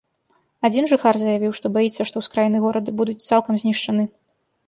Адзін 0.67 0.85
жыхар 0.91 1.15
заявіў, 1.23 1.51
што 1.57 1.69
баіцца, 1.75 2.01
што 2.11 2.15
ўскраіны 2.23 2.57
горада 2.65 2.95
будуць 3.01 3.25
цалкам 3.29 3.53
знішчаны. 3.65 4.03